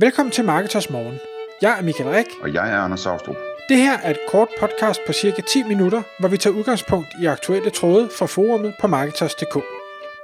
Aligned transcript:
Velkommen 0.00 0.32
til 0.32 0.44
Marketers 0.44 0.90
Morgen. 0.90 1.18
Jeg 1.62 1.78
er 1.78 1.82
Michael 1.82 2.10
Rik. 2.10 2.26
Og 2.42 2.54
jeg 2.54 2.72
er 2.72 2.78
Anders 2.78 3.00
Saustrup. 3.00 3.36
Det 3.68 3.76
her 3.76 3.98
er 3.98 4.10
et 4.10 4.18
kort 4.28 4.48
podcast 4.60 5.00
på 5.06 5.12
cirka 5.12 5.42
10 5.42 5.62
minutter, 5.62 6.02
hvor 6.20 6.28
vi 6.28 6.36
tager 6.36 6.56
udgangspunkt 6.56 7.08
i 7.22 7.26
aktuelle 7.26 7.70
tråde 7.70 8.08
fra 8.18 8.26
forumet 8.26 8.74
på 8.80 8.86
Marketers.dk. 8.86 9.54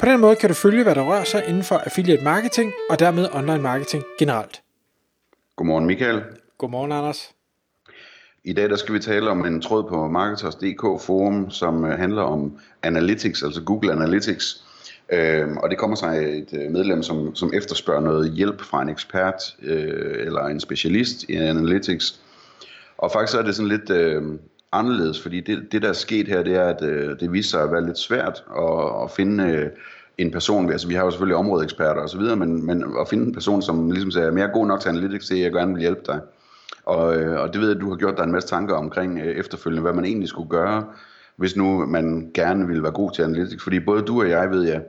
På 0.01 0.07
den 0.07 0.21
måde 0.21 0.37
kan 0.37 0.49
du 0.49 0.55
følge, 0.55 0.83
hvad 0.83 0.95
der 0.95 1.03
rører 1.03 1.25
sig 1.25 1.45
inden 1.49 1.63
for 1.63 1.77
affiliate 1.77 2.25
marketing 2.25 2.73
og 2.91 2.99
dermed 2.99 3.29
online 3.33 3.63
marketing 3.63 4.05
generelt. 4.19 4.63
Godmorgen 5.57 5.87
Michael. 5.87 6.23
Godmorgen 6.59 6.93
Anders. 6.93 7.31
I 8.45 8.53
dag 8.53 8.71
der 8.71 8.77
skal 8.77 8.95
vi 8.95 9.01
tale 9.01 9.31
om 9.31 9.45
en 9.45 9.63
tråd 9.63 9.89
på 9.89 10.09
Marketers.dk 10.09 11.07
forum, 11.07 11.51
som 11.51 11.85
øh, 11.85 11.99
handler 11.99 12.23
om 12.23 12.59
Analytics, 12.83 13.43
altså 13.43 13.63
Google 13.63 13.93
Analytics. 13.93 14.64
Øh, 15.13 15.49
og 15.57 15.71
det 15.71 15.79
kommer 15.79 15.97
sig 15.97 16.17
af 16.17 16.29
et 16.29 16.49
øh, 16.53 16.71
medlem, 16.71 17.03
som, 17.03 17.35
som 17.35 17.51
efterspørger 17.55 18.01
noget 18.01 18.33
hjælp 18.33 18.61
fra 18.61 18.83
en 18.83 18.89
ekspert 18.89 19.57
øh, 19.63 20.27
eller 20.27 20.41
en 20.41 20.61
specialist 20.61 21.25
i 21.29 21.35
Analytics. 21.35 22.21
Og 22.99 23.11
faktisk 23.13 23.33
så 23.33 23.39
er 23.39 23.43
det 23.43 23.55
sådan 23.55 23.69
lidt 23.69 23.91
øh, 23.91 24.23
anderledes, 24.73 25.23
fordi 25.23 25.41
det, 25.41 25.73
det 25.73 25.83
der 25.83 25.89
er 25.89 25.93
sket 25.93 26.29
her, 26.29 26.43
det 26.43 26.55
er, 26.55 26.65
at 26.65 26.85
øh, 26.85 27.21
det 27.21 27.33
viser 27.33 27.51
sig 27.51 27.63
at 27.63 27.73
være 27.73 27.87
lidt 27.87 27.99
svært 27.99 28.45
at, 28.57 29.03
at 29.03 29.11
finde 29.11 29.45
øh, 29.45 29.71
en 30.19 30.31
person, 30.31 30.73
altså 30.73 30.89
vi 30.89 30.95
har 30.95 31.05
jo 31.05 31.11
selvfølgelig 31.11 31.37
områdeeksperter 31.37 32.03
og 32.03 32.09
så 32.09 32.19
videre, 32.19 32.37
men, 32.37 32.67
men 32.67 32.85
at 33.01 33.09
finde 33.09 33.27
en 33.27 33.35
person, 33.35 33.63
som 33.63 33.91
ligesom 33.91 34.11
siger, 34.11 34.31
mere 34.31 34.49
god 34.49 34.67
nok 34.67 34.81
til 34.81 34.89
Analytics, 34.89 35.27
til 35.27 35.39
jeg 35.39 35.53
gerne 35.53 35.73
vil 35.73 35.81
hjælpe 35.81 36.01
dig. 36.07 36.21
Og, 36.85 37.17
øh, 37.17 37.41
og 37.41 37.53
det 37.53 37.61
ved 37.61 37.69
jeg, 37.69 37.77
at 37.77 37.81
du 37.81 37.89
har 37.89 37.97
gjort 37.97 38.17
dig 38.17 38.25
en 38.25 38.33
masse 38.33 38.49
tanker 38.49 38.75
omkring 38.75 39.19
øh, 39.19 39.37
efterfølgende, 39.37 39.83
hvad 39.83 39.93
man 39.93 40.05
egentlig 40.05 40.29
skulle 40.29 40.49
gøre, 40.49 40.85
hvis 41.37 41.57
nu 41.57 41.87
man 41.87 42.31
gerne 42.35 42.67
ville 42.67 42.83
være 42.83 42.93
god 42.93 43.11
til 43.11 43.23
Analytics. 43.23 43.63
Fordi 43.63 43.81
både 43.81 44.03
du 44.03 44.21
og 44.21 44.31
jeg, 44.31 44.51
ved 44.51 44.63
jeg, 44.63 44.83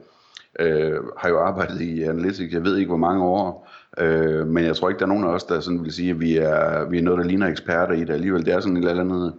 øh, 0.59 0.99
har 1.17 1.29
jo 1.29 1.39
arbejdet 1.39 1.81
i 1.81 2.03
Analytics, 2.03 2.53
jeg 2.53 2.63
ved 2.63 2.77
ikke 2.77 2.87
hvor 2.87 2.97
mange 2.97 3.23
år, 3.23 3.69
øh, 3.99 4.47
men 4.47 4.65
jeg 4.65 4.75
tror 4.75 4.89
ikke, 4.89 4.99
der 4.99 5.05
er 5.05 5.09
nogen 5.09 5.23
af 5.23 5.29
os, 5.29 5.43
der 5.43 5.59
sådan 5.59 5.83
vil 5.83 5.93
sige, 5.93 6.09
at 6.09 6.19
vi 6.19 6.37
er, 6.37 6.89
vi 6.89 6.97
er 6.97 7.01
noget, 7.01 7.17
der 7.17 7.25
ligner 7.25 7.47
eksperter 7.47 7.93
i 7.93 7.99
det 7.99 8.09
alligevel. 8.09 8.45
Det 8.45 8.53
er 8.53 8.59
sådan 8.59 8.77
et 8.77 8.89
eller 8.89 9.03
andet, 9.03 9.33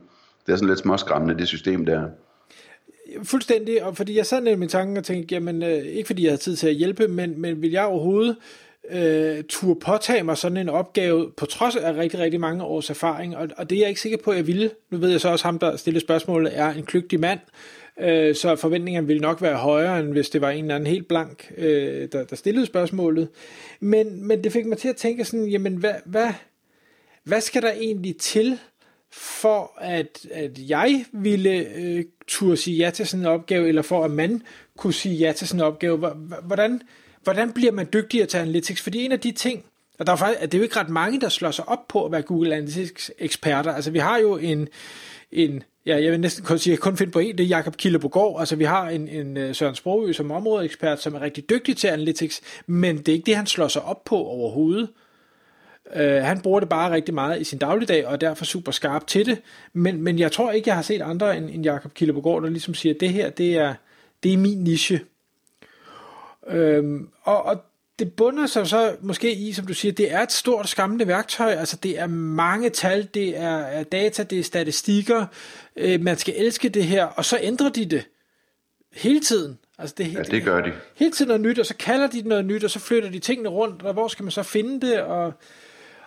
det 0.47 0.53
er 0.53 0.57
sådan 0.57 0.69
lidt 0.69 0.79
småskræmmende, 0.79 1.39
det 1.39 1.49
system 1.49 1.87
der. 1.87 2.03
Fuldstændig, 3.23 3.85
og 3.85 3.97
fordi 3.97 4.17
jeg 4.17 4.27
sad 4.27 4.41
ned 4.41 4.53
i 4.53 4.57
min 4.57 4.97
og 4.97 5.05
tænkte, 5.05 5.35
jamen 5.35 5.63
øh, 5.63 5.71
ikke 5.71 6.07
fordi 6.07 6.23
jeg 6.23 6.31
havde 6.31 6.43
tid 6.43 6.57
til 6.57 6.69
at 6.69 6.75
hjælpe, 6.75 7.09
men, 7.09 7.41
men 7.41 7.63
vil 7.63 7.71
jeg 7.71 7.85
overhovedet 7.85 8.37
øh, 8.91 9.45
turde 9.49 9.81
påtage 9.81 10.23
mig 10.23 10.37
sådan 10.37 10.57
en 10.57 10.69
opgave, 10.69 11.31
på 11.37 11.47
trods 11.47 11.77
af 11.77 11.97
rigtig, 11.97 12.21
rigtig 12.21 12.41
mange 12.41 12.65
års 12.65 12.91
erfaring, 12.91 13.37
og, 13.37 13.49
og 13.57 13.71
det 13.71 13.77
er 13.77 13.81
jeg 13.81 13.89
ikke 13.89 14.01
sikker 14.01 14.19
på, 14.25 14.31
at 14.31 14.37
jeg 14.37 14.47
ville. 14.47 14.71
Nu 14.91 14.99
ved 14.99 15.11
jeg 15.11 15.21
så 15.21 15.29
også, 15.29 15.45
ham, 15.45 15.59
der 15.59 15.77
stiller 15.77 16.01
spørgsmålet, 16.01 16.59
er 16.59 16.71
en 16.71 16.83
kløgtig 16.83 17.21
mand, 17.21 17.41
øh, 18.01 18.35
så 18.35 18.57
forventningerne 18.57 19.07
ville 19.07 19.23
nok 19.23 19.43
være 19.43 19.57
højere, 19.57 20.01
end 20.01 20.13
hvis 20.13 20.31
det 20.31 20.41
var 20.41 20.51
en 20.51 20.65
eller 20.65 20.75
anden 20.75 20.91
helt 20.91 21.09
blank, 21.09 21.53
øh, 21.57 22.09
der, 22.13 22.25
der 22.25 22.37
stillede 22.37 22.67
spørgsmålet. 22.67 23.29
Men, 23.81 24.27
men 24.27 24.45
det 24.45 24.53
fik 24.53 24.67
mig 24.67 24.79
til 24.79 24.89
at 24.89 24.97
tænke 24.97 25.25
sådan, 25.25 25.47
jamen 25.47 25.77
hvad, 25.77 25.95
hvad, 26.05 26.29
hvad 27.25 27.41
skal 27.41 27.63
der 27.63 27.73
egentlig 27.73 28.17
til, 28.17 28.59
for 29.11 29.73
at, 29.81 30.27
at 30.31 30.51
jeg 30.69 31.05
ville 31.13 31.67
øh, 31.77 32.05
turde 32.27 32.57
sige 32.57 32.77
ja 32.77 32.91
til 32.91 33.07
sådan 33.07 33.21
en 33.21 33.27
opgave, 33.27 33.69
eller 33.69 33.83
for 33.83 34.05
at 34.05 34.11
man 34.11 34.43
kunne 34.77 34.93
sige 34.93 35.15
ja 35.15 35.33
til 35.33 35.49
sådan 35.49 35.61
en 35.61 35.67
opgave. 35.67 35.97
Hvordan, 36.43 36.83
hvordan 37.27 37.53
bliver 37.53 37.73
man 37.73 37.89
dygtigere 37.93 38.27
til 38.27 38.39
analytics? 38.39 38.83
Fordi 38.83 39.05
en 39.05 39.13
af 39.13 39.21
de 39.21 39.33
ting, 39.33 39.65
og 39.99 40.07
der 40.07 40.13
er 40.13 40.17
faktisk, 40.17 40.41
det 40.43 40.55
er 40.55 40.59
jo 40.59 40.63
ikke 40.63 40.81
ret 40.81 40.89
mange, 40.89 41.21
der 41.21 41.29
slår 41.29 41.51
sig 41.51 41.69
op 41.69 41.89
på 41.89 42.05
at 42.05 42.13
være 42.13 42.23
Google 42.23 42.55
Analytics 42.55 43.11
eksperter. 43.19 43.73
Altså 43.73 43.91
vi 43.91 43.99
har 43.99 44.19
jo 44.19 44.37
en, 44.37 44.69
en 45.33 45.63
ja, 45.87 46.03
jeg 46.03 46.13
vil 46.13 46.21
næsten 46.21 46.45
kun 46.45 46.59
sige, 46.59 46.73
jeg 46.73 46.81
kun 46.81 46.97
finde 46.97 47.13
på 47.13 47.19
en, 47.19 47.39
det 47.39 47.45
er 47.45 47.49
Jakob 47.49 47.77
Killebogård. 47.77 48.41
Altså 48.41 48.57
vi 48.57 48.65
har 48.65 48.89
en, 48.89 49.09
en 49.09 49.37
øh, 49.37 49.55
Søren 49.55 49.75
Sprogø 49.75 50.13
som 50.13 50.31
områdeekspert, 50.31 51.03
som 51.03 51.15
er 51.15 51.21
rigtig 51.21 51.51
dygtig 51.51 51.77
til 51.77 51.89
analytics, 51.89 52.41
men 52.67 52.99
det 52.99 53.09
er 53.09 53.13
ikke 53.13 53.27
det, 53.27 53.37
han 53.37 53.47
slår 53.47 53.69
sig 53.69 53.83
op 53.83 54.05
på 54.05 54.17
overhovedet. 54.17 54.89
Uh, 55.97 56.03
han 56.03 56.41
bruger 56.41 56.61
det 56.61 56.69
bare 56.69 56.93
rigtig 56.93 57.15
meget 57.15 57.41
i 57.41 57.45
sin 57.45 57.59
dagligdag, 57.59 58.07
og 58.07 58.13
er 58.13 58.17
derfor 58.17 58.45
super 58.45 58.73
skarp 58.73 59.07
til 59.07 59.27
det. 59.27 59.39
Men, 59.73 60.03
men 60.03 60.19
jeg 60.19 60.33
tror 60.33 60.53
ikke, 60.53 60.69
jeg 60.69 60.75
har 60.75 60.83
set 60.83 61.03
andre 61.03 61.37
end, 61.37 61.51
end 61.51 61.65
Jakob 61.65 61.95
Killebogård, 61.95 62.43
der 62.43 62.49
ligesom 62.49 62.75
siger, 62.75 62.95
at 62.95 63.01
det 63.01 63.09
her, 63.09 63.31
det 63.31 63.57
er, 63.57 63.75
det 64.23 64.33
er 64.33 64.37
min 64.37 64.59
niche. 64.59 65.01
Øhm, 66.49 67.09
og, 67.23 67.43
og 67.43 67.63
det 67.99 68.13
bunder 68.13 68.47
sig 68.47 68.67
så 68.67 68.97
måske 69.01 69.35
i, 69.35 69.53
som 69.53 69.67
du 69.67 69.75
siger, 69.75 69.93
det 69.93 70.13
er 70.13 70.21
et 70.21 70.33
stort 70.33 70.69
skammende 70.69 71.07
værktøj, 71.07 71.53
altså 71.53 71.77
det 71.77 71.99
er 71.99 72.07
mange 72.07 72.71
tal, 72.71 73.09
det 73.15 73.39
er, 73.39 73.57
er 73.57 73.83
data, 73.83 74.23
det 74.23 74.39
er 74.39 74.43
statistikker, 74.43 75.27
øh, 75.77 76.01
man 76.01 76.17
skal 76.17 76.35
elske 76.37 76.69
det 76.69 76.85
her, 76.85 77.05
og 77.05 77.25
så 77.25 77.39
ændrer 77.43 77.69
de 77.69 77.85
det 77.85 78.09
hele 78.93 79.21
tiden. 79.21 79.59
Altså 79.79 79.95
det, 79.99 80.15
ja, 80.15 80.23
det 80.23 80.45
gør 80.45 80.61
de. 80.61 80.73
Hele 80.95 81.13
tiden 81.13 81.29
noget 81.29 81.41
nyt, 81.41 81.59
og 81.59 81.67
så 81.67 81.77
kalder 81.77 82.07
de 82.07 82.23
noget 82.23 82.45
nyt, 82.45 82.65
og 82.65 82.71
så 82.71 82.79
flytter 82.79 83.11
de 83.11 83.19
tingene 83.19 83.49
rundt, 83.49 83.83
og 83.83 83.93
hvor 83.93 84.09
skal 84.09 84.23
man 84.23 84.31
så 84.31 84.43
finde 84.43 84.87
det, 84.87 85.01
og, 85.01 85.33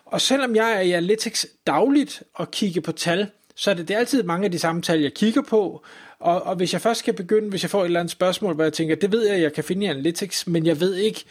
og 0.05 0.21
selvom 0.21 0.55
jeg 0.55 0.75
er 0.75 0.79
i 0.79 0.91
Analytics 0.91 1.47
dagligt 1.67 2.23
og 2.33 2.51
kigger 2.51 2.81
på 2.81 2.91
tal, 2.91 3.27
så 3.59 3.69
er 3.69 3.73
det, 3.73 3.87
det 3.87 3.93
er 3.93 3.99
altid 3.99 4.23
mange 4.23 4.45
af 4.45 4.51
de 4.51 4.59
samme 4.59 4.81
tal, 4.81 5.01
jeg 5.01 5.13
kigger 5.13 5.41
på, 5.41 5.83
og, 6.19 6.43
og 6.43 6.55
hvis 6.55 6.73
jeg 6.73 6.81
først 6.81 6.99
skal 6.99 7.13
begynde, 7.13 7.49
hvis 7.49 7.63
jeg 7.63 7.69
får 7.69 7.81
et 7.81 7.85
eller 7.85 7.99
andet 7.99 8.11
spørgsmål, 8.11 8.55
hvor 8.55 8.63
jeg 8.63 8.73
tænker, 8.73 8.95
det 8.95 9.11
ved 9.11 9.27
jeg, 9.27 9.41
jeg 9.41 9.53
kan 9.53 9.63
finde 9.63 9.85
i 9.85 9.89
Analytics, 9.89 10.47
men 10.47 10.65
jeg 10.65 10.79
ved 10.79 10.95
ikke 10.95 11.25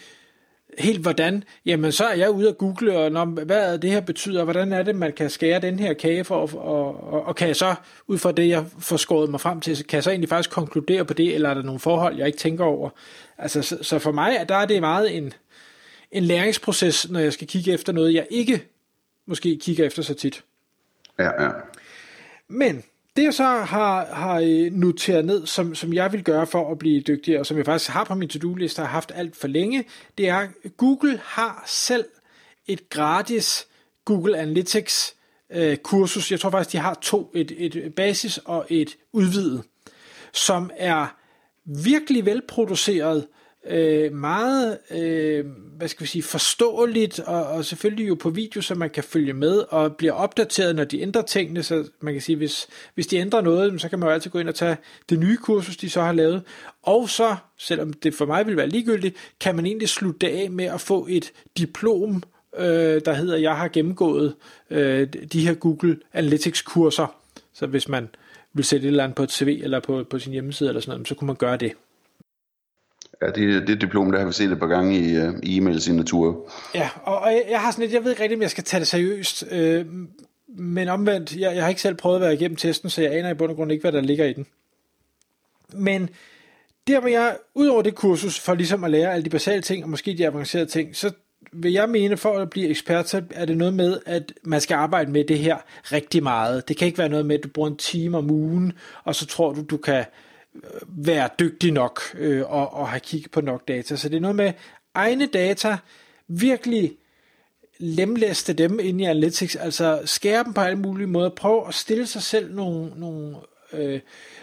helt 0.78 1.00
hvordan, 1.00 1.44
jamen 1.66 1.92
så 1.92 2.04
er 2.04 2.14
jeg 2.14 2.30
ude 2.30 2.48
og 2.48 2.58
google, 2.58 2.98
og 2.98 3.12
når, 3.12 3.24
hvad 3.24 3.78
det 3.78 3.90
her 3.90 4.00
betyder, 4.00 4.44
hvordan 4.44 4.72
er 4.72 4.82
det, 4.82 4.96
man 4.96 5.12
kan 5.12 5.30
skære 5.30 5.60
den 5.60 5.78
her 5.78 5.92
kage 5.92 6.24
for, 6.24 6.36
og, 6.36 6.50
og, 6.54 7.12
og, 7.12 7.26
og 7.26 7.36
kan 7.36 7.48
jeg 7.48 7.56
så, 7.56 7.74
ud 8.06 8.18
fra 8.18 8.32
det, 8.32 8.48
jeg 8.48 8.64
får 8.78 8.96
skåret 8.96 9.30
mig 9.30 9.40
frem 9.40 9.60
til, 9.60 9.86
kan 9.86 9.96
jeg 9.96 10.04
så 10.04 10.10
egentlig 10.10 10.28
faktisk 10.28 10.50
konkludere 10.50 11.04
på 11.04 11.14
det, 11.14 11.34
eller 11.34 11.48
er 11.48 11.54
der 11.54 11.62
nogle 11.62 11.80
forhold, 11.80 12.16
jeg 12.16 12.26
ikke 12.26 12.38
tænker 12.38 12.64
over? 12.64 12.90
Altså, 13.38 13.62
så, 13.62 13.78
så 13.82 13.98
for 13.98 14.12
mig, 14.12 14.44
der 14.48 14.54
er 14.54 14.66
det 14.66 14.80
meget 14.80 15.16
en, 15.16 15.32
en 16.12 16.22
læringsproces, 16.22 17.10
når 17.10 17.20
jeg 17.20 17.32
skal 17.32 17.46
kigge 17.46 17.72
efter 17.72 17.92
noget, 17.92 18.14
jeg 18.14 18.26
ikke 18.30 18.64
måske 19.26 19.58
kigger 19.62 19.86
efter 19.86 20.02
så 20.02 20.14
tit. 20.14 20.44
Ja, 21.18 21.42
ja. 21.44 21.50
Men 22.48 22.82
det 23.16 23.24
jeg 23.24 23.34
så 23.34 23.44
har, 23.44 24.04
har 24.06 24.40
øh, 24.40 24.72
noteret 24.72 25.24
ned, 25.24 25.46
som, 25.46 25.74
som 25.74 25.92
jeg 25.92 26.12
vil 26.12 26.24
gøre 26.24 26.46
for 26.46 26.70
at 26.72 26.78
blive 26.78 27.00
dygtigere, 27.00 27.40
og 27.40 27.46
som 27.46 27.56
jeg 27.56 27.64
faktisk 27.64 27.90
har 27.90 28.04
på 28.04 28.14
min 28.14 28.28
to-do-liste, 28.28 28.82
har 28.82 28.88
haft 28.88 29.12
alt 29.14 29.36
for 29.36 29.48
længe, 29.48 29.84
det 30.18 30.28
er, 30.28 30.36
at 30.36 30.76
Google 30.76 31.20
har 31.24 31.64
selv 31.66 32.04
et 32.66 32.88
gratis 32.88 33.66
Google 34.04 34.38
Analytics 34.38 35.14
øh, 35.50 35.76
kursus. 35.76 36.30
Jeg 36.30 36.40
tror 36.40 36.50
faktisk, 36.50 36.72
de 36.72 36.78
har 36.78 36.94
to, 36.94 37.30
et, 37.34 37.52
et 37.56 37.94
basis 37.94 38.38
og 38.38 38.66
et 38.68 38.96
udvidet, 39.12 39.62
som 40.32 40.70
er 40.76 41.16
virkelig 41.64 42.26
velproduceret, 42.26 43.26
øh, 43.68 44.12
meget, 44.12 44.78
øh, 44.90 45.44
hvad 45.76 45.88
skal 45.88 46.02
vi 46.04 46.08
sige, 46.08 46.22
forståeligt, 46.22 47.20
og, 47.20 47.46
og 47.46 47.64
selvfølgelig 47.64 48.08
jo 48.08 48.14
på 48.14 48.30
video, 48.30 48.60
så 48.60 48.74
man 48.74 48.90
kan 48.90 49.04
følge 49.04 49.32
med, 49.32 49.64
og 49.68 49.96
bliver 49.96 50.12
opdateret, 50.12 50.76
når 50.76 50.84
de 50.84 51.00
ændrer 51.00 51.22
tingene, 51.22 51.62
så 51.62 51.88
man 52.00 52.14
kan 52.14 52.22
sige, 52.22 52.36
hvis, 52.36 52.66
hvis 52.94 53.06
de 53.06 53.16
ændrer 53.16 53.40
noget, 53.40 53.80
så 53.80 53.88
kan 53.88 53.98
man 53.98 54.08
jo 54.08 54.14
altid 54.14 54.30
gå 54.30 54.38
ind 54.38 54.48
og 54.48 54.54
tage 54.54 54.76
det 55.10 55.18
nye 55.18 55.36
kursus, 55.36 55.76
de 55.76 55.90
så 55.90 56.02
har 56.02 56.12
lavet, 56.12 56.42
og 56.82 57.08
så, 57.08 57.36
selvom 57.58 57.92
det 57.92 58.14
for 58.14 58.26
mig 58.26 58.46
vil 58.46 58.56
være 58.56 58.68
ligegyldigt, 58.68 59.16
kan 59.40 59.56
man 59.56 59.66
egentlig 59.66 59.88
slutte 59.88 60.28
af 60.28 60.50
med 60.50 60.64
at 60.64 60.80
få 60.80 61.06
et 61.10 61.32
diplom, 61.58 62.22
øh, 62.56 63.00
der 63.04 63.12
hedder, 63.12 63.36
jeg 63.36 63.56
har 63.56 63.68
gennemgået 63.68 64.34
øh, 64.70 65.08
de 65.32 65.46
her 65.46 65.54
Google 65.54 65.98
Analytics 66.12 66.62
kurser, 66.62 67.14
så 67.52 67.66
hvis 67.66 67.88
man 67.88 68.08
vil 68.52 68.64
sætte 68.64 68.86
et 68.86 68.90
eller 68.90 69.04
andet 69.04 69.16
på 69.16 69.22
et 69.22 69.32
CV 69.32 69.60
eller 69.62 69.80
på, 69.80 70.04
på 70.10 70.18
sin 70.18 70.32
hjemmeside 70.32 70.68
eller 70.68 70.80
sådan 70.80 70.96
noget, 70.96 71.08
så 71.08 71.14
kunne 71.14 71.26
man 71.26 71.36
gøre 71.36 71.56
det. 71.56 71.72
Ja, 73.22 73.26
det, 73.26 73.66
det 73.66 73.80
diplom, 73.80 74.12
der 74.12 74.18
har 74.18 74.26
vi 74.26 74.32
set 74.32 74.52
et 74.52 74.58
par 74.58 74.66
gange 74.66 74.98
i, 74.98 75.18
uh, 75.18 75.34
i 75.42 75.56
e-mail-signaturer. 75.56 76.34
Ja, 76.74 76.88
og, 77.02 77.18
og 77.18 77.32
jeg, 77.32 77.42
jeg 77.50 77.60
har 77.60 77.70
sådan 77.70 77.82
lidt, 77.82 77.94
jeg 77.94 78.04
ved 78.04 78.10
ikke 78.10 78.22
rigtig, 78.22 78.38
om 78.38 78.42
jeg 78.42 78.50
skal 78.50 78.64
tage 78.64 78.80
det 78.80 78.88
seriøst, 78.88 79.44
øh, 79.50 79.86
men 80.48 80.88
omvendt, 80.88 81.36
jeg, 81.36 81.54
jeg 81.54 81.62
har 81.62 81.68
ikke 81.68 81.80
selv 81.80 81.94
prøvet 81.94 82.16
at 82.16 82.22
være 82.22 82.34
igennem 82.34 82.56
testen, 82.56 82.90
så 82.90 83.02
jeg 83.02 83.12
aner 83.12 83.30
i 83.30 83.34
bund 83.34 83.50
og 83.50 83.56
grund 83.56 83.72
ikke, 83.72 83.82
hvad 83.82 83.92
der 83.92 84.00
ligger 84.00 84.24
i 84.24 84.32
den. 84.32 84.46
Men 85.74 86.10
der 86.86 87.00
hvor 87.00 87.08
jeg, 87.08 87.36
ud 87.54 87.66
over 87.66 87.82
det 87.82 87.94
kursus, 87.94 88.40
for 88.40 88.54
ligesom 88.54 88.84
at 88.84 88.90
lære 88.90 89.12
alle 89.12 89.24
de 89.24 89.30
basale 89.30 89.62
ting, 89.62 89.84
og 89.84 89.90
måske 89.90 90.18
de 90.18 90.26
avancerede 90.26 90.66
ting, 90.66 90.96
så 90.96 91.10
vil 91.52 91.72
jeg 91.72 91.88
mene, 91.88 92.16
for 92.16 92.38
at 92.38 92.50
blive 92.50 92.68
ekspert, 92.68 93.08
så 93.08 93.22
er 93.30 93.44
det 93.44 93.56
noget 93.56 93.74
med, 93.74 93.98
at 94.06 94.32
man 94.42 94.60
skal 94.60 94.74
arbejde 94.74 95.10
med 95.10 95.24
det 95.24 95.38
her 95.38 95.56
rigtig 95.92 96.22
meget. 96.22 96.68
Det 96.68 96.76
kan 96.76 96.86
ikke 96.86 96.98
være 96.98 97.08
noget 97.08 97.26
med, 97.26 97.38
at 97.38 97.44
du 97.44 97.48
bruger 97.48 97.70
en 97.70 97.76
time 97.76 98.18
om 98.18 98.30
ugen, 98.30 98.72
og 99.04 99.14
så 99.14 99.26
tror 99.26 99.52
du, 99.52 99.62
du 99.62 99.76
kan 99.76 100.04
være 100.88 101.28
dygtig 101.38 101.72
nok 101.72 102.00
øh, 102.14 102.50
og, 102.50 102.74
og 102.74 102.88
have 102.88 103.00
kigget 103.00 103.30
på 103.30 103.40
nok 103.40 103.68
data. 103.68 103.96
Så 103.96 104.08
det 104.08 104.16
er 104.16 104.20
noget 104.20 104.36
med 104.36 104.52
egne 104.94 105.26
data, 105.26 105.76
virkelig 106.28 106.96
lemlæste 107.78 108.52
dem 108.52 108.80
ind 108.80 109.00
i 109.00 109.04
Analytics, 109.04 109.56
altså 109.56 110.02
skære 110.04 110.44
dem 110.44 110.54
på 110.54 110.60
alle 110.60 110.78
mulige 110.78 111.06
måder, 111.06 111.28
prøv 111.28 111.68
at 111.68 111.74
stille 111.74 112.06
sig 112.06 112.22
selv 112.22 112.54
nogle, 112.54 112.92
nogle 112.96 113.36
øh, 113.72 114.00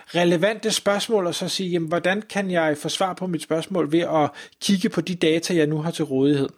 relevante 0.07 0.71
spørgsmål, 0.71 1.27
og 1.27 1.35
så 1.35 1.47
sige, 1.47 1.69
jamen, 1.69 1.89
hvordan 1.89 2.21
kan 2.21 2.51
jeg 2.51 2.77
få 2.77 2.89
svar 2.89 3.13
på 3.13 3.27
mit 3.27 3.41
spørgsmål 3.41 3.91
ved 3.91 3.99
at 3.99 4.29
kigge 4.61 4.89
på 4.89 5.01
de 5.01 5.15
data, 5.15 5.55
jeg 5.55 5.67
nu 5.67 5.81
har 5.81 5.91
til 5.91 6.05
rådighed. 6.05 6.49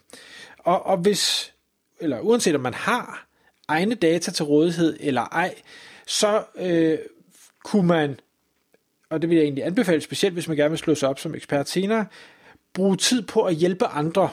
Og, 0.58 0.86
og 0.86 0.98
hvis, 0.98 1.54
eller 2.00 2.20
uanset 2.20 2.56
om 2.56 2.62
man 2.62 2.74
har 2.74 3.28
egne 3.68 3.96
data 3.96 4.32
til 4.32 4.46
rådighed 4.46 4.98
eller 5.00 5.22
ej, 5.22 5.56
så 6.08 6.44
øh, 6.56 6.98
kunne 7.64 7.88
man 7.88 8.20
og 9.10 9.22
det 9.22 9.30
vil 9.30 9.36
jeg 9.36 9.44
egentlig 9.44 9.66
anbefale, 9.66 10.02
specielt 10.02 10.34
hvis 10.34 10.48
man 10.48 10.58
gerne 10.58 10.70
vil 10.70 10.80
slå 10.80 10.96
sig 10.96 11.10
op 11.10 11.20
som 11.20 11.36
ekspert 11.36 11.70
senere, 11.70 12.06
bruge 12.74 12.98
tid 12.98 13.22
på 13.22 13.44
at 13.44 13.56
hjælpe 13.56 13.86
andre 13.86 14.30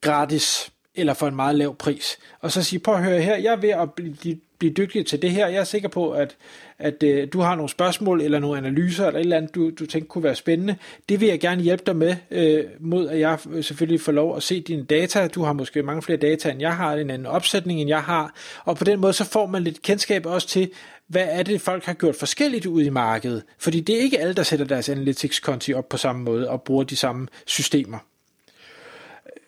gratis 0.00 0.73
eller 0.94 1.14
for 1.14 1.28
en 1.28 1.36
meget 1.36 1.54
lav 1.54 1.76
pris. 1.76 2.18
Og 2.40 2.52
så 2.52 2.62
sige, 2.62 2.80
prøv 2.80 2.94
at 2.94 3.04
høre 3.04 3.20
her, 3.20 3.36
jeg 3.36 3.52
er 3.52 3.56
ved 3.56 3.70
at 3.70 3.92
blive, 3.92 4.38
blive 4.58 4.72
dygtig 4.72 5.06
til 5.06 5.22
det 5.22 5.30
her. 5.30 5.48
Jeg 5.48 5.60
er 5.60 5.64
sikker 5.64 5.88
på, 5.88 6.10
at, 6.10 6.36
at 6.78 7.02
øh, 7.02 7.28
du 7.32 7.40
har 7.40 7.54
nogle 7.54 7.68
spørgsmål 7.68 8.20
eller 8.20 8.38
nogle 8.38 8.58
analyser 8.58 9.06
eller 9.06 9.20
et 9.20 9.24
eller 9.24 9.36
andet, 9.36 9.54
du, 9.54 9.70
du 9.70 9.86
tænker 9.86 10.08
kunne 10.08 10.24
være 10.24 10.34
spændende. 10.34 10.76
Det 11.08 11.20
vil 11.20 11.28
jeg 11.28 11.40
gerne 11.40 11.62
hjælpe 11.62 11.82
dig 11.86 11.96
med, 11.96 12.16
øh, 12.30 12.64
mod 12.80 13.08
at 13.08 13.20
jeg 13.20 13.38
øh, 13.50 13.64
selvfølgelig 13.64 14.00
får 14.00 14.12
lov 14.12 14.36
at 14.36 14.42
se 14.42 14.60
dine 14.60 14.84
data. 14.84 15.28
Du 15.28 15.42
har 15.42 15.52
måske 15.52 15.82
mange 15.82 16.02
flere 16.02 16.18
data, 16.18 16.50
end 16.50 16.60
jeg 16.60 16.76
har, 16.76 16.92
en 16.92 17.10
anden 17.10 17.26
opsætning, 17.26 17.80
end 17.80 17.88
jeg 17.88 18.02
har. 18.02 18.34
Og 18.64 18.76
på 18.76 18.84
den 18.84 19.00
måde, 19.00 19.12
så 19.12 19.24
får 19.24 19.46
man 19.46 19.62
lidt 19.62 19.82
kendskab 19.82 20.26
også 20.26 20.48
til, 20.48 20.70
hvad 21.06 21.26
er 21.28 21.42
det, 21.42 21.60
folk 21.60 21.84
har 21.84 21.94
gjort 21.94 22.16
forskelligt 22.16 22.66
ud 22.66 22.82
i 22.82 22.90
markedet. 22.90 23.42
Fordi 23.58 23.80
det 23.80 23.96
er 23.96 24.00
ikke 24.00 24.20
alle, 24.20 24.34
der 24.34 24.42
sætter 24.42 24.66
deres 24.66 24.88
analytics-konti 24.88 25.74
op 25.74 25.88
på 25.88 25.96
samme 25.96 26.22
måde 26.22 26.50
og 26.50 26.62
bruger 26.62 26.84
de 26.84 26.96
samme 26.96 27.28
systemer. 27.46 27.98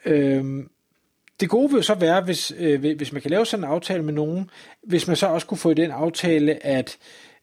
Øhm, 0.04 0.68
det 1.40 1.48
gode 1.48 1.70
vil 1.70 1.76
jo 1.76 1.82
så 1.82 1.94
være, 1.94 2.20
hvis, 2.20 2.52
øh, 2.58 2.96
hvis 2.96 3.12
man 3.12 3.22
kan 3.22 3.30
lave 3.30 3.46
sådan 3.46 3.64
en 3.64 3.70
aftale 3.70 4.02
med 4.02 4.12
nogen, 4.12 4.50
hvis 4.82 5.06
man 5.06 5.16
så 5.16 5.26
også 5.26 5.46
kunne 5.46 5.58
få 5.58 5.70
i 5.70 5.74
den 5.74 5.90
aftale, 5.90 6.66
at 6.66 6.98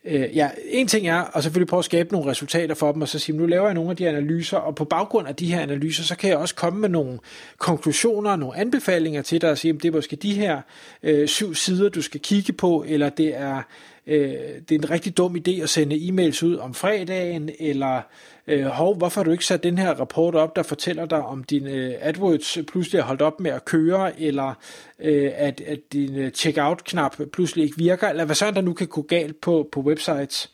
øh, 0.06 0.36
ja, 0.38 0.50
en 0.68 0.88
ting 0.88 1.07
er 1.07 1.38
at 1.38 1.44
selvfølgelig 1.44 1.68
prøve 1.68 1.80
at 1.80 1.86
skabe 1.86 2.13
nogle 2.13 2.31
resultater 2.31 2.75
for 2.75 2.92
dem, 2.92 3.01
og 3.01 3.07
så 3.07 3.19
sige, 3.19 3.38
nu 3.38 3.45
laver 3.45 3.66
jeg 3.66 3.74
nogle 3.74 3.90
af 3.90 3.98
de 3.98 4.10
analyser, 4.10 4.57
og 4.57 4.75
på 4.75 4.86
baggrund 4.86 5.28
af 5.28 5.36
de 5.36 5.54
her 5.54 5.62
analyser, 5.62 6.04
så 6.04 6.16
kan 6.16 6.30
jeg 6.30 6.38
også 6.38 6.56
komme 6.56 6.80
med 6.80 6.90
nogle 6.90 7.19
konklusioner, 7.57 8.36
nogle 8.36 8.57
anbefalinger 8.57 9.22
til 9.22 9.42
dig, 9.42 9.51
og 9.51 9.57
sige, 9.57 9.74
at 9.74 9.84
det 9.84 9.88
er 9.88 9.94
måske 9.94 10.16
de 10.16 10.34
her 10.34 10.62
øh, 11.04 11.28
syv 11.28 11.56
sider, 11.56 11.89
du 11.89 12.01
skal 12.01 12.19
kigge 12.19 12.54
på, 12.54 12.86
eller 12.88 13.10
det 13.10 13.38
er 13.38 13.62
øh, 14.08 14.32
det 14.70 14.72
er 14.72 14.80
en 14.80 14.90
rigtig 14.90 15.18
dum 15.18 15.36
idé 15.36 15.62
at 15.62 15.70
sende 15.70 15.96
e-mails 15.96 16.46
ud 16.46 16.56
om 16.56 16.74
fredagen, 16.74 17.50
eller 17.60 18.02
øh, 18.48 18.66
hov, 18.66 18.98
hvorfor 18.98 19.22
har 19.22 19.24
du 19.24 19.32
ikke 19.32 19.46
sat 19.46 19.64
den 19.64 19.78
her 19.78 19.94
rapport 19.94 20.36
op, 20.36 20.56
der 20.56 20.64
fortæller 20.64 21.06
dig, 21.06 21.22
om 21.22 21.44
din 21.44 21.68
øh, 21.68 21.94
AdWords 22.00 22.58
pludselig 22.68 23.00
er 23.00 23.04
holdt 23.04 23.22
op 23.22 23.40
med 23.40 23.52
at 23.52 23.66
køre, 23.66 24.22
eller 24.22 24.54
øh, 25.00 25.32
at, 25.36 25.62
at 25.62 25.80
din 25.94 26.16
øh, 26.16 26.32
checkout-knap 26.32 27.16
pludselig 27.34 27.64
ikke 27.66 27.78
virker, 27.78 28.10
eller 28.10 28.26
hvad 28.26 28.36
så 28.36 28.52
der 28.52 28.62
nu 28.62 28.74
kan 28.74 28.88
gå 28.88 29.02
galt 29.02 29.42
på, 29.42 29.70
på 29.72 29.80
websites. 29.82 30.50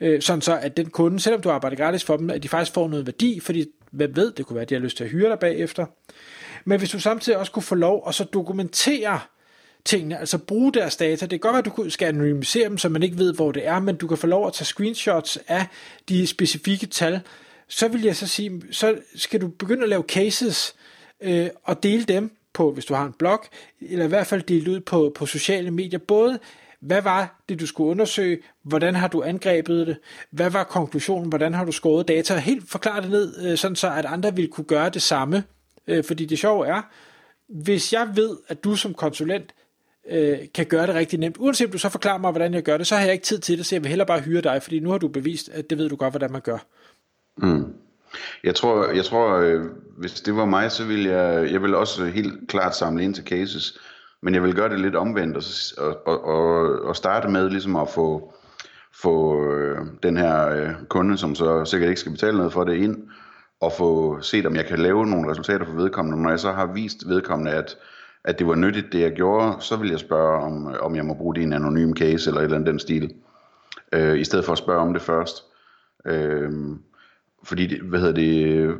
Øh, 0.00 0.22
sådan 0.22 0.40
så, 0.40 0.58
at 0.58 0.76
den 0.76 0.90
kunde, 0.90 1.20
selvom 1.20 1.40
du 1.40 1.50
arbejder 1.50 1.76
gratis 1.76 2.04
for 2.04 2.16
dem, 2.16 2.30
at 2.30 2.42
de 2.42 2.48
faktisk 2.48 2.74
får 2.74 2.88
noget 2.88 3.06
værdi, 3.06 3.40
fordi 3.40 3.66
hvem 3.90 4.16
ved, 4.16 4.32
det 4.32 4.46
kunne 4.46 4.54
være, 4.54 4.62
at 4.62 4.70
de 4.70 4.74
har 4.74 4.82
lyst 4.82 4.96
til 4.96 5.04
at 5.04 5.10
hyre 5.10 5.30
dig 5.30 5.38
bagefter. 5.38 5.86
Men 6.64 6.78
hvis 6.78 6.90
du 6.90 7.00
samtidig 7.00 7.38
også 7.38 7.52
kunne 7.52 7.62
få 7.62 7.74
lov 7.74 8.04
at 8.08 8.14
så 8.14 8.24
dokumentere 8.24 9.20
tingene, 9.86 10.18
altså 10.18 10.38
bruge 10.38 10.72
deres 10.72 10.96
data. 10.96 11.26
Det 11.26 11.30
kan 11.30 11.52
godt 11.52 11.52
være, 11.52 11.82
at 11.82 11.86
du 11.86 11.90
skal 11.90 12.08
anonymisere 12.08 12.68
dem, 12.68 12.78
så 12.78 12.88
man 12.88 13.02
ikke 13.02 13.18
ved, 13.18 13.34
hvor 13.34 13.52
det 13.52 13.66
er, 13.66 13.80
men 13.80 13.96
du 13.96 14.06
kan 14.06 14.16
få 14.16 14.26
lov 14.26 14.46
at 14.46 14.52
tage 14.52 14.66
screenshots 14.66 15.38
af 15.48 15.66
de 16.08 16.26
specifikke 16.26 16.86
tal. 16.86 17.20
Så 17.68 17.88
vil 17.88 18.02
jeg 18.02 18.16
så 18.16 18.26
sige, 18.26 18.62
så 18.70 18.98
skal 19.14 19.40
du 19.40 19.48
begynde 19.48 19.82
at 19.82 19.88
lave 19.88 20.02
cases 20.02 20.74
øh, 21.20 21.48
og 21.64 21.82
dele 21.82 22.04
dem 22.04 22.36
på, 22.52 22.72
hvis 22.72 22.84
du 22.84 22.94
har 22.94 23.06
en 23.06 23.12
blog, 23.12 23.44
eller 23.80 24.04
i 24.04 24.08
hvert 24.08 24.26
fald 24.26 24.42
dele 24.42 24.70
ud 24.70 24.80
på, 24.80 25.12
på 25.14 25.26
sociale 25.26 25.70
medier. 25.70 25.98
Både, 25.98 26.38
hvad 26.80 27.02
var 27.02 27.42
det, 27.48 27.60
du 27.60 27.66
skulle 27.66 27.90
undersøge? 27.90 28.38
Hvordan 28.62 28.94
har 28.94 29.08
du 29.08 29.22
angrebet 29.22 29.86
det? 29.86 29.98
Hvad 30.30 30.50
var 30.50 30.64
konklusionen? 30.64 31.28
Hvordan 31.28 31.54
har 31.54 31.64
du 31.64 31.72
skåret 31.72 32.08
data? 32.08 32.36
Helt 32.36 32.70
forklare 32.70 33.02
det 33.02 33.10
ned, 33.10 33.46
øh, 33.46 33.58
sådan 33.58 33.76
så 33.76 33.92
at 33.92 34.04
andre 34.04 34.36
vil 34.36 34.48
kunne 34.48 34.64
gøre 34.64 34.90
det 34.90 35.02
samme. 35.02 35.44
Øh, 35.86 36.04
fordi 36.04 36.24
det 36.24 36.38
sjove 36.38 36.66
er, 36.66 36.82
hvis 37.48 37.92
jeg 37.92 38.08
ved, 38.14 38.36
at 38.48 38.64
du 38.64 38.76
som 38.76 38.94
konsulent 38.94 39.54
øh, 40.10 40.38
kan 40.54 40.66
gøre 40.66 40.86
det 40.86 40.94
rigtig 40.94 41.18
nemt. 41.18 41.36
Uanset 41.38 41.66
om 41.66 41.72
du 41.72 41.78
så 41.78 41.88
forklarer 41.88 42.18
mig, 42.18 42.30
hvordan 42.30 42.54
jeg 42.54 42.62
gør 42.62 42.76
det, 42.76 42.86
så 42.86 42.94
har 42.94 43.04
jeg 43.04 43.12
ikke 43.12 43.24
tid 43.24 43.38
til 43.38 43.58
det, 43.58 43.66
så 43.66 43.74
jeg 43.74 43.82
vil 43.82 43.88
hellere 43.88 44.06
bare 44.06 44.20
hyre 44.20 44.40
dig, 44.40 44.62
fordi 44.62 44.80
nu 44.80 44.90
har 44.90 44.98
du 44.98 45.08
bevist, 45.08 45.48
at 45.48 45.70
det 45.70 45.78
ved 45.78 45.88
du 45.88 45.96
godt, 45.96 46.12
hvordan 46.12 46.32
man 46.32 46.40
gør. 46.40 46.58
Mm. 47.36 47.74
Jeg 48.44 48.54
tror, 48.54 48.90
jeg 48.90 49.04
tror 49.04 49.36
øh, 49.36 49.64
hvis 49.98 50.20
det 50.20 50.36
var 50.36 50.44
mig, 50.44 50.72
så 50.72 50.84
ville 50.84 51.10
jeg, 51.10 51.52
jeg 51.52 51.62
vil 51.62 51.74
også 51.74 52.04
helt 52.04 52.48
klart 52.48 52.76
samle 52.76 53.04
ind 53.04 53.14
til 53.14 53.24
cases, 53.24 53.78
men 54.22 54.34
jeg 54.34 54.42
vil 54.42 54.54
gøre 54.54 54.68
det 54.68 54.80
lidt 54.80 54.96
omvendt, 54.96 55.36
og, 55.78 56.06
og, 56.06 56.24
og, 56.24 56.80
og 56.82 56.96
starte 56.96 57.28
med 57.28 57.50
ligesom 57.50 57.76
at 57.76 57.88
få, 57.88 58.34
få 59.02 59.44
øh, 59.52 59.78
den 60.02 60.16
her 60.16 60.48
øh, 60.48 60.70
kunde, 60.88 61.18
som 61.18 61.34
så 61.34 61.64
sikkert 61.64 61.88
ikke 61.88 62.00
skal 62.00 62.12
betale 62.12 62.36
noget 62.36 62.52
for 62.52 62.64
det 62.64 62.76
ind, 62.76 62.96
og 63.60 63.72
få 63.72 64.20
set, 64.20 64.46
om 64.46 64.56
jeg 64.56 64.66
kan 64.66 64.78
lave 64.78 65.06
nogle 65.06 65.30
resultater 65.30 65.66
for 65.66 65.72
vedkommende. 65.72 66.22
Når 66.22 66.30
jeg 66.30 66.40
så 66.40 66.52
har 66.52 66.72
vist 66.72 67.08
vedkommende, 67.08 67.52
at 67.52 67.76
at 68.26 68.38
det 68.38 68.46
var 68.46 68.54
nyttigt, 68.54 68.92
det 68.92 69.00
jeg 69.00 69.12
gjorde, 69.12 69.56
så 69.60 69.76
vil 69.76 69.90
jeg 69.90 69.98
spørge, 69.98 70.42
om, 70.44 70.68
øh, 70.68 70.74
om 70.80 70.96
jeg 70.96 71.04
må 71.04 71.14
bruge 71.14 71.34
det 71.34 71.40
i 71.40 71.44
en 71.44 71.52
anonym 71.52 71.92
case, 71.92 72.30
eller 72.30 72.40
et 72.40 72.44
eller 72.44 72.56
andet 72.56 72.70
den 72.70 72.78
stil, 72.78 73.14
øh, 73.92 74.18
i 74.18 74.24
stedet 74.24 74.44
for 74.44 74.52
at 74.52 74.58
spørge 74.58 74.80
om 74.80 74.92
det 74.92 75.02
først. 75.02 75.44
Øh, 76.06 76.52
fordi, 77.42 77.66
det, 77.66 77.80
hvad 77.80 78.00
hedder 78.00 78.14
det, 78.14 78.74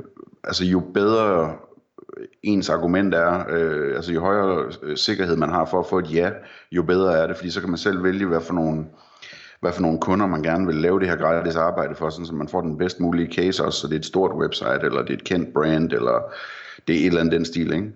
altså 0.45 0.65
jo 0.65 0.81
bedre 0.95 1.55
ens 2.43 2.71
argument 2.71 3.15
er, 3.15 3.45
øh, 3.49 3.97
altså 3.97 4.13
jo 4.13 4.21
højere 4.21 4.73
øh, 4.83 4.97
sikkerhed 4.97 5.37
man 5.37 5.49
har 5.49 5.65
for 5.65 5.81
at 5.81 5.87
få 5.87 5.99
et 5.99 6.15
ja, 6.15 6.31
jo 6.73 6.83
bedre 6.83 7.19
er 7.19 7.27
det, 7.27 7.37
fordi 7.37 7.51
så 7.51 7.61
kan 7.61 7.71
man 7.71 7.79
selv 7.79 8.03
vælge, 8.03 8.27
hvad 8.27 8.41
for 8.41 8.55
nogle, 8.55 8.85
hvad 9.61 9.73
for 9.73 9.83
nogle 9.83 10.01
kunder 10.01 10.27
man 10.27 10.43
gerne 10.43 10.67
vil 10.67 10.75
lave 10.75 11.01
det 11.01 11.09
her 11.09 11.17
gratis 11.17 11.57
arbejde 11.57 11.95
for, 11.95 12.11
sådan 12.11 12.27
så 12.27 12.35
man 12.35 12.49
får 12.49 12.61
den 12.61 12.79
bedst 12.79 13.01
mulige 13.01 13.33
case 13.33 13.65
også, 13.65 13.81
så 13.81 13.87
det 13.87 13.95
er 13.95 13.99
et 13.99 14.07
stort 14.07 14.31
website, 14.35 14.81
eller 14.83 15.03
det 15.03 15.11
er 15.11 15.17
et 15.17 15.25
kendt 15.25 15.53
brand, 15.55 15.93
eller 15.93 16.33
det 16.89 16.95
er 16.97 17.01
et 17.01 17.07
eller 17.07 17.21
andet 17.21 17.33
den 17.33 17.45
stil, 17.45 17.73
ikke? 17.73 17.93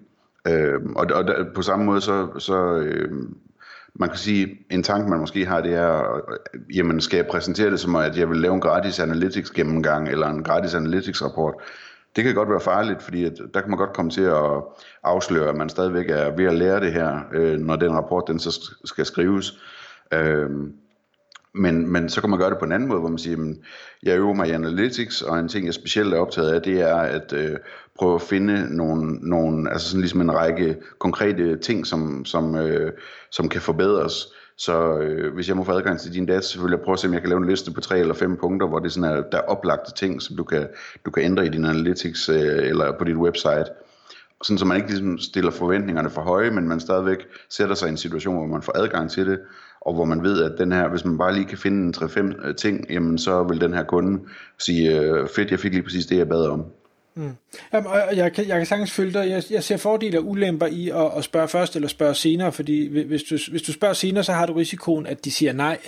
Øh, 0.49 0.81
og 0.97 1.07
og 1.15 1.25
der, 1.25 1.45
på 1.55 1.63
samme 1.63 1.85
måde, 1.85 2.01
så, 2.01 2.29
så 2.39 2.77
øh, 2.77 3.11
man 3.95 4.09
kan 4.09 4.19
sige, 4.19 4.59
en 4.71 4.83
tanke 4.83 5.11
man 5.11 5.21
måske 5.21 5.47
har, 5.47 5.61
det 5.61 5.75
er, 5.75 6.15
øh, 6.15 6.77
jamen 6.77 7.01
skal 7.01 7.17
jeg 7.17 7.27
præsentere 7.27 7.71
det 7.71 7.81
som, 7.81 7.97
at 7.97 8.19
jeg 8.19 8.31
vil 8.31 8.39
lave 8.39 8.55
en 8.55 8.61
gratis 8.61 9.01
analytics 9.01 9.51
gennemgang, 9.51 10.09
eller 10.09 10.27
en 10.27 10.43
gratis 10.43 10.75
analytics 10.75 11.23
rapport. 11.23 11.55
Det 12.17 12.25
kan 12.25 12.35
godt 12.35 12.51
være 12.51 12.61
farligt, 12.61 13.03
fordi 13.03 13.25
at 13.25 13.33
der 13.55 13.61
kan 13.61 13.71
man 13.71 13.79
godt 13.79 13.93
komme 13.93 14.11
til 14.11 14.23
at 14.23 14.63
afsløre, 15.03 15.49
at 15.49 15.57
man 15.57 15.69
stadigvæk 15.69 16.11
er 16.11 16.37
ved 16.37 16.45
at 16.45 16.55
lære 16.55 16.81
det 16.81 16.93
her, 16.93 17.21
øh, 17.33 17.59
når 17.59 17.77
den 17.77 17.93
rapport 17.93 18.25
den 18.29 18.39
så 18.39 18.71
skal 18.85 19.07
skrives. 19.07 19.61
Øh, 20.13 20.51
men, 21.55 21.93
men 21.93 22.08
så 22.08 22.20
kan 22.20 22.31
man 22.31 22.38
gøre 22.38 22.50
det 22.50 22.58
på 22.58 22.64
en 22.64 22.73
anden 22.73 22.88
måde, 22.88 23.00
hvor 23.00 23.08
man 23.08 23.19
siger, 23.19 23.37
at 23.37 23.56
jeg 24.02 24.19
øver 24.19 24.35
mig 24.35 24.49
i 24.49 24.52
analytics, 24.52 25.23
og 25.23 25.38
en 25.38 25.49
ting, 25.49 25.67
jeg 25.67 25.75
specielt 25.75 26.14
er 26.14 26.19
optaget 26.19 26.52
af, 26.52 26.62
det 26.62 26.81
er 26.81 26.97
at 26.97 27.32
øh, 27.32 27.56
prøve 27.99 28.14
at 28.14 28.23
finde 28.23 28.76
nogle, 28.76 29.19
nogle, 29.29 29.70
altså 29.70 29.88
sådan 29.88 30.00
ligesom 30.00 30.20
en 30.20 30.35
række 30.35 30.76
konkrete 30.99 31.56
ting, 31.56 31.87
som, 31.87 32.25
som, 32.25 32.55
øh, 32.55 32.93
som 33.31 33.49
kan 33.49 33.61
forbedres. 33.61 34.26
Så 34.56 34.99
øh, 34.99 35.35
hvis 35.35 35.49
jeg 35.49 35.56
må 35.56 35.64
få 35.64 35.73
adgang 35.73 36.00
til 36.00 36.12
din 36.12 36.26
data, 36.26 36.41
så 36.41 36.62
vil 36.62 36.70
jeg 36.70 36.81
prøve 36.81 36.93
at 36.93 36.99
se, 36.99 37.06
om 37.06 37.12
jeg 37.12 37.20
kan 37.20 37.29
lave 37.29 37.43
en 37.43 37.49
liste 37.49 37.73
på 37.73 37.81
tre 37.81 37.99
eller 37.99 38.14
fem 38.14 38.37
punkter, 38.37 38.67
hvor 38.67 38.79
det 38.79 38.93
sådan 38.93 39.11
er, 39.11 39.23
der 39.32 39.38
er 39.38 39.43
oplagte 39.43 39.94
ting, 39.94 40.23
som 40.23 40.37
du 40.37 40.44
kan, 40.44 40.69
du 41.05 41.11
kan 41.11 41.23
ændre 41.23 41.46
i 41.46 41.49
din 41.49 41.64
analytics 41.64 42.29
øh, 42.29 42.69
eller 42.69 42.99
på 42.99 43.05
dit 43.05 43.17
website. 43.17 43.64
Sådan 44.43 44.58
så 44.58 44.64
man 44.64 44.76
ikke 44.76 44.88
ligesom 44.88 45.19
stiller 45.19 45.50
forventningerne 45.50 46.11
for 46.11 46.23
høje, 46.23 46.50
men 46.50 46.69
man 46.69 46.81
stadigvæk 46.81 47.26
sætter 47.50 47.75
sig 47.75 47.87
i 47.87 47.91
en 47.91 47.96
situation, 47.96 48.37
hvor 48.37 48.46
man 48.46 48.62
får 48.62 48.79
adgang 48.79 49.10
til 49.10 49.27
det, 49.27 49.41
og 49.81 49.94
hvor 49.94 50.05
man 50.05 50.22
ved, 50.22 50.43
at 50.43 50.58
den 50.58 50.72
her, 50.72 50.89
hvis 50.89 51.05
man 51.05 51.19
bare 51.19 51.34
lige 51.34 51.44
kan 51.44 51.58
finde 51.58 51.87
en 51.87 51.94
3-5 51.96 52.46
øh, 52.46 52.56
ting, 52.56 52.87
jamen 52.91 53.19
så 53.19 53.43
vil 53.43 53.60
den 53.60 53.75
her 53.75 53.84
kunde 53.84 54.20
sige, 54.58 55.01
øh, 55.01 55.29
fedt, 55.37 55.51
jeg 55.51 55.60
fik 55.60 55.72
lige 55.72 55.82
præcis 55.82 56.06
det, 56.06 56.19
jeg 56.19 56.29
bad 56.29 56.46
om. 56.46 56.65
Mm. 57.15 57.31
Jamen, 57.72 57.87
og 57.87 58.17
jeg, 58.17 58.32
kan, 58.32 58.49
jeg 58.49 58.56
kan 58.56 58.67
sagtens 58.67 58.93
følge 58.93 59.13
dig. 59.13 59.31
Jeg, 59.31 59.43
jeg 59.51 59.65
ser 59.65 59.77
fordele 59.77 60.19
og 60.19 60.27
ulemper 60.27 60.67
i 60.67 60.89
at, 60.89 61.10
at 61.17 61.25
spørge 61.25 61.49
først 61.49 61.77
eller 61.77 61.89
spørge 61.89 62.15
senere, 62.15 62.53
fordi 62.53 63.05
hvis 63.05 63.22
du, 63.22 63.39
hvis 63.51 63.63
du 63.63 63.72
spørger 63.72 63.94
senere, 63.94 64.25
så 64.25 64.32
har 64.32 64.46
du 64.46 64.53
risikoen, 64.53 65.06
at 65.06 65.25
de 65.25 65.31
siger 65.31 65.53
nej. 65.53 65.79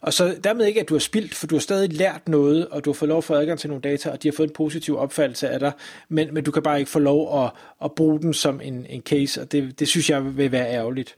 Og 0.00 0.12
så 0.12 0.36
dermed 0.44 0.66
ikke, 0.66 0.80
at 0.80 0.88
du 0.88 0.94
har 0.94 0.98
spildt, 0.98 1.34
for 1.34 1.46
du 1.46 1.54
har 1.54 1.60
stadig 1.60 1.92
lært 1.92 2.28
noget, 2.28 2.68
og 2.68 2.84
du 2.84 2.90
har 2.90 2.94
fået 2.94 3.08
lov 3.08 3.18
at 3.18 3.24
få 3.24 3.34
adgang 3.34 3.58
til 3.58 3.68
nogle 3.70 3.82
data, 3.82 4.10
og 4.10 4.22
de 4.22 4.28
har 4.28 4.32
fået 4.32 4.48
en 4.48 4.54
positiv 4.54 4.98
opfattelse 4.98 5.48
af 5.48 5.60
dig, 5.60 5.72
men, 6.08 6.34
men 6.34 6.44
du 6.44 6.50
kan 6.50 6.62
bare 6.62 6.78
ikke 6.78 6.90
få 6.90 6.98
lov 6.98 7.44
at, 7.44 7.50
at 7.84 7.92
bruge 7.92 8.20
den 8.20 8.34
som 8.34 8.60
en, 8.60 8.86
en 8.88 9.02
case, 9.02 9.40
og 9.40 9.52
det, 9.52 9.80
det 9.80 9.88
synes 9.88 10.10
jeg 10.10 10.36
vil 10.36 10.52
være 10.52 10.70
ærgerligt. 10.70 11.16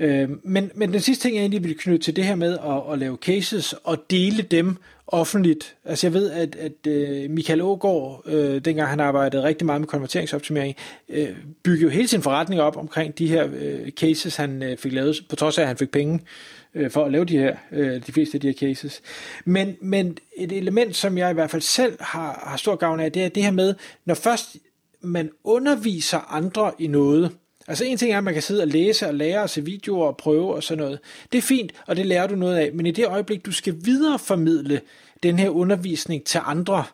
Øh, 0.00 0.28
men, 0.42 0.70
men 0.74 0.92
den 0.92 1.00
sidste 1.00 1.24
ting, 1.24 1.36
jeg 1.36 1.40
egentlig 1.40 1.62
ville 1.62 1.78
knytte 1.78 2.04
til 2.04 2.16
det 2.16 2.24
her 2.24 2.34
med 2.34 2.58
at, 2.58 2.92
at 2.92 2.98
lave 2.98 3.16
cases 3.16 3.72
og 3.72 4.10
dele 4.10 4.42
dem 4.42 4.76
offentligt. 5.06 5.76
Altså 5.84 6.06
jeg 6.06 6.14
ved, 6.14 6.30
at, 6.30 6.56
at 6.56 6.72
uh, 6.86 7.30
Michael 7.30 7.62
Ågaard, 7.62 8.22
øh, 8.26 8.64
dengang 8.64 8.88
han 8.88 9.00
arbejdede 9.00 9.42
rigtig 9.42 9.66
meget 9.66 9.80
med 9.80 9.88
konverteringsoptimering, 9.88 10.76
øh, 11.08 11.28
byggede 11.62 11.82
jo 11.82 11.88
hele 11.88 12.08
sin 12.08 12.22
forretning 12.22 12.60
op 12.60 12.76
omkring 12.76 13.18
de 13.18 13.26
her 13.26 13.48
øh, 13.54 13.90
cases, 13.90 14.36
han 14.36 14.62
øh, 14.62 14.78
fik 14.78 14.92
lavet, 14.92 15.16
på 15.28 15.36
trods 15.36 15.58
af, 15.58 15.62
at 15.62 15.68
han 15.68 15.76
fik 15.76 15.90
penge 15.90 16.20
øh, 16.74 16.90
for 16.90 17.04
at 17.04 17.12
lave 17.12 17.24
de 17.24 17.38
her, 17.38 17.56
øh, 17.72 18.06
de 18.06 18.12
fleste 18.12 18.36
af 18.36 18.40
de 18.40 18.46
her 18.46 18.54
cases. 18.54 19.02
Men, 19.44 19.76
men 19.80 20.18
et 20.36 20.52
element, 20.52 20.96
som 20.96 21.18
jeg 21.18 21.30
i 21.30 21.34
hvert 21.34 21.50
fald 21.50 21.62
selv 21.62 21.96
har, 22.00 22.44
har 22.46 22.56
stor 22.56 22.76
gavn 22.76 23.00
af, 23.00 23.12
det 23.12 23.24
er 23.24 23.28
det 23.28 23.42
her 23.42 23.50
med, 23.50 23.74
når 24.04 24.14
først 24.14 24.56
man 25.00 25.30
underviser 25.44 26.34
andre 26.34 26.72
i 26.78 26.86
noget, 26.86 27.32
Altså 27.68 27.84
en 27.84 27.98
ting 27.98 28.12
er, 28.12 28.18
at 28.18 28.24
man 28.24 28.34
kan 28.34 28.42
sidde 28.42 28.62
og 28.62 28.68
læse 28.68 29.06
og 29.06 29.14
lære 29.14 29.42
og 29.42 29.50
se 29.50 29.64
videoer 29.64 30.06
og 30.06 30.16
prøve 30.16 30.54
og 30.54 30.62
sådan 30.62 30.84
noget. 30.84 30.98
Det 31.32 31.38
er 31.38 31.42
fint, 31.42 31.72
og 31.86 31.96
det 31.96 32.06
lærer 32.06 32.26
du 32.26 32.34
noget 32.34 32.56
af. 32.56 32.72
Men 32.72 32.86
i 32.86 32.90
det 32.90 33.06
øjeblik, 33.06 33.46
du 33.46 33.52
skal 33.52 33.76
videreformidle 33.84 34.80
den 35.22 35.38
her 35.38 35.48
undervisning 35.48 36.24
til 36.24 36.40
andre, 36.44 36.84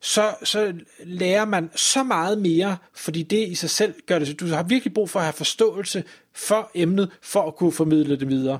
så, 0.00 0.34
så 0.44 0.72
lærer 1.04 1.44
man 1.44 1.70
så 1.76 2.02
meget 2.02 2.38
mere, 2.38 2.76
fordi 2.94 3.22
det 3.22 3.48
i 3.48 3.54
sig 3.54 3.70
selv 3.70 3.94
gør 4.06 4.18
det. 4.18 4.40
Du 4.40 4.46
har 4.46 4.62
virkelig 4.62 4.94
brug 4.94 5.10
for 5.10 5.18
at 5.18 5.24
have 5.24 5.32
forståelse 5.32 6.04
for 6.32 6.70
emnet, 6.74 7.10
for 7.22 7.42
at 7.42 7.56
kunne 7.56 7.72
formidle 7.72 8.16
det 8.16 8.28
videre. 8.28 8.58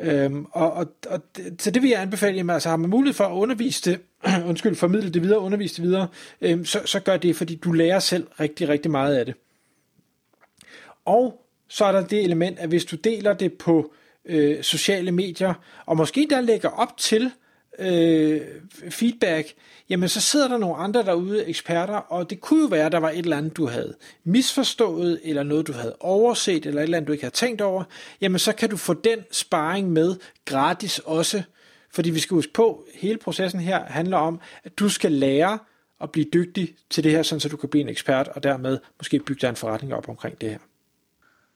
Øhm, 0.00 0.46
og, 0.52 0.72
og, 0.72 0.86
og 1.06 1.20
så 1.58 1.70
det 1.70 1.82
vil 1.82 1.90
jeg 1.90 2.02
anbefale, 2.02 2.36
jamen, 2.36 2.54
altså 2.54 2.68
har 2.68 2.76
man 2.76 2.90
mulighed 2.90 3.14
for 3.14 3.24
at 3.24 3.32
undervise 3.32 3.90
det, 3.90 4.00
undskyld, 4.48 4.74
formidle 4.74 5.10
det 5.10 5.22
videre, 5.22 5.38
undervise 5.38 5.76
det 5.76 5.84
videre, 5.84 6.08
øhm, 6.40 6.64
så, 6.64 6.80
så 6.84 7.00
gør 7.00 7.16
det, 7.16 7.36
fordi 7.36 7.54
du 7.54 7.72
lærer 7.72 7.98
selv 7.98 8.26
rigtig, 8.40 8.68
rigtig 8.68 8.90
meget 8.90 9.16
af 9.16 9.26
det. 9.26 9.34
Og 11.06 11.46
så 11.68 11.84
er 11.84 11.92
der 11.92 12.06
det 12.06 12.24
element, 12.24 12.58
at 12.58 12.68
hvis 12.68 12.84
du 12.84 12.96
deler 12.96 13.32
det 13.32 13.52
på 13.52 13.92
øh, 14.24 14.62
sociale 14.62 15.12
medier, 15.12 15.54
og 15.86 15.96
måske 15.96 16.26
der 16.30 16.40
lægger 16.40 16.68
op 16.68 16.96
til 16.96 17.30
øh, 17.78 18.40
feedback, 18.90 19.54
jamen 19.88 20.08
så 20.08 20.20
sidder 20.20 20.48
der 20.48 20.58
nogle 20.58 20.76
andre 20.76 21.02
derude, 21.02 21.44
eksperter, 21.44 21.94
og 21.94 22.30
det 22.30 22.40
kunne 22.40 22.62
jo 22.62 22.66
være, 22.66 22.86
at 22.86 22.92
der 22.92 22.98
var 22.98 23.10
et 23.10 23.18
eller 23.18 23.36
andet, 23.36 23.56
du 23.56 23.66
havde 23.66 23.94
misforstået, 24.24 25.20
eller 25.24 25.42
noget, 25.42 25.66
du 25.66 25.72
havde 25.72 25.96
overset, 26.00 26.66
eller 26.66 26.80
et 26.80 26.84
eller 26.84 26.96
andet, 26.96 27.08
du 27.08 27.12
ikke 27.12 27.24
havde 27.24 27.34
tænkt 27.34 27.60
over, 27.60 27.84
jamen 28.20 28.38
så 28.38 28.52
kan 28.52 28.70
du 28.70 28.76
få 28.76 28.94
den 28.94 29.18
sparring 29.30 29.92
med 29.92 30.16
gratis 30.44 30.98
også, 30.98 31.42
fordi 31.90 32.10
vi 32.10 32.18
skal 32.18 32.34
huske 32.34 32.52
på, 32.52 32.86
hele 32.94 33.18
processen 33.18 33.60
her 33.60 33.84
handler 33.84 34.16
om, 34.16 34.40
at 34.64 34.78
du 34.78 34.88
skal 34.88 35.12
lære 35.12 35.58
at 36.00 36.12
blive 36.12 36.26
dygtig 36.32 36.74
til 36.90 37.04
det 37.04 37.12
her, 37.12 37.22
sådan 37.22 37.40
så 37.40 37.48
du 37.48 37.56
kan 37.56 37.68
blive 37.68 37.82
en 37.82 37.88
ekspert, 37.88 38.28
og 38.28 38.42
dermed 38.42 38.78
måske 38.98 39.18
bygge 39.18 39.40
dig 39.40 39.48
en 39.48 39.56
forretning 39.56 39.94
op 39.94 40.08
omkring 40.08 40.40
det 40.40 40.50
her. 40.50 40.58